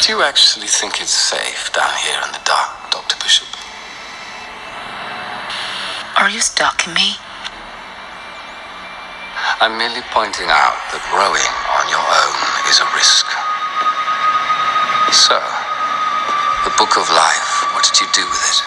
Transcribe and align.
Do 0.00 0.16
you 0.16 0.22
actually 0.22 0.66
think 0.66 1.02
it's 1.02 1.12
safe 1.12 1.70
down 1.74 1.92
here 2.00 2.16
in 2.24 2.32
the 2.32 2.40
dark, 2.48 2.72
Dr. 2.90 3.20
Bishop? 3.20 3.46
Are 6.16 6.30
you 6.30 6.40
stalking 6.40 6.94
me? 6.94 7.20
I'm 9.60 9.76
merely 9.76 10.00
pointing 10.08 10.48
out 10.48 10.80
that 10.88 11.04
rowing 11.12 11.52
on 11.76 11.84
your 11.92 12.00
own 12.00 12.38
is 12.72 12.80
a 12.80 12.88
risk. 12.96 13.28
So, 15.12 15.36
the 16.64 16.72
Book 16.80 16.96
of 16.96 17.04
Life, 17.12 17.68
what 17.76 17.84
did 17.84 18.00
you 18.00 18.08
do 18.16 18.24
with 18.24 18.40
it? 18.40 18.58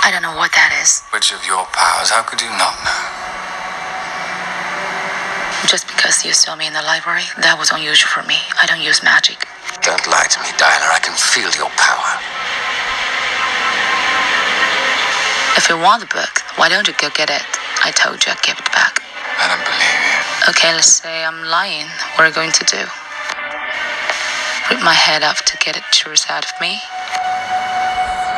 I 0.00 0.08
don't 0.08 0.24
know 0.24 0.32
what 0.34 0.56
that 0.56 0.72
is. 0.80 1.04
Which 1.12 1.28
of 1.28 1.44
your 1.44 1.68
powers, 1.76 2.08
how 2.08 2.24
could 2.24 2.40
you 2.40 2.48
not 2.56 2.72
know? 2.88 3.21
Just 5.66 5.86
because 5.86 6.24
you 6.24 6.32
saw 6.32 6.56
me 6.56 6.66
in 6.66 6.72
the 6.72 6.82
library, 6.82 7.22
that 7.38 7.56
was 7.58 7.70
unusual 7.70 8.10
for 8.10 8.26
me. 8.26 8.36
I 8.60 8.66
don't 8.66 8.82
use 8.82 9.02
magic. 9.02 9.46
Don't 9.80 10.02
lie 10.10 10.26
to 10.26 10.38
me, 10.42 10.50
Diana. 10.58 10.90
I 10.90 10.98
can 10.98 11.14
feel 11.14 11.50
your 11.54 11.70
power. 11.78 12.12
If 15.56 15.68
you 15.68 15.78
want 15.78 16.00
the 16.02 16.10
book, 16.10 16.42
why 16.58 16.68
don't 16.68 16.88
you 16.88 16.94
go 16.98 17.08
get 17.14 17.30
it? 17.30 17.42
I 17.84 17.90
told 17.92 18.24
you 18.26 18.32
I'd 18.32 18.42
give 18.42 18.58
it 18.58 18.68
back. 18.74 18.98
I 19.38 19.46
don't 19.48 19.64
believe 19.64 20.02
you. 20.06 20.50
Okay, 20.50 20.74
let's 20.74 20.90
say 20.98 21.24
I'm 21.24 21.44
lying. 21.46 21.86
What 22.14 22.24
are 22.24 22.28
you 22.28 22.34
going 22.34 22.52
to 22.52 22.64
do? 22.64 22.82
Rip 24.70 24.82
my 24.82 24.94
head 24.94 25.22
off 25.22 25.44
to 25.46 25.56
get 25.58 25.74
the 25.74 25.84
truth 25.90 26.26
out 26.30 26.44
of 26.44 26.52
me? 26.60 26.80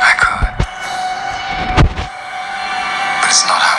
I 0.01 0.13
could. 0.21 0.55
But 3.21 3.29
it's 3.29 3.45
not 3.47 3.61
how 3.61 3.74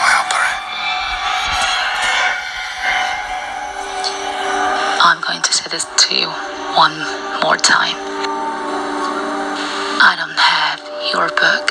I'm 5.06 5.22
going 5.22 5.38
to 5.38 5.52
say 5.54 5.70
this 5.70 5.86
to 5.86 6.18
you 6.18 6.26
one 6.74 6.98
more 7.38 7.54
time. 7.54 7.94
I 10.02 10.18
don't 10.18 10.34
have 10.34 10.82
your 11.14 11.30
book. 11.30 11.70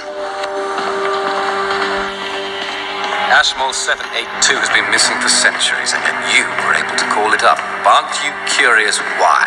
Ashmole 3.36 3.76
782 3.76 4.56
has 4.56 4.72
been 4.72 4.88
missing 4.88 5.20
for 5.20 5.28
centuries, 5.28 5.92
and 5.92 6.00
yet 6.08 6.16
you 6.32 6.48
were 6.64 6.80
able 6.80 6.96
to 6.96 7.08
call 7.12 7.36
it 7.36 7.44
up. 7.44 7.60
Aren't 7.84 8.16
you 8.24 8.32
curious 8.48 9.04
why? 9.20 9.44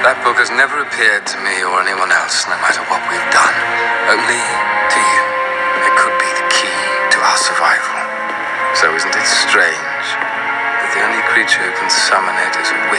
That 0.00 0.16
book 0.24 0.40
has 0.40 0.48
never 0.48 0.80
appeared 0.80 1.28
to 1.28 1.36
me 1.44 1.60
or 1.60 1.76
anyone 1.76 2.08
else, 2.08 2.48
no 2.48 2.56
matter 2.64 2.80
what 2.88 3.04
we've 3.12 3.28
creature 11.42 11.74
can 11.74 11.90
summon 11.90 12.36
it 12.38 12.54
is 12.54 12.70
a 12.70 12.91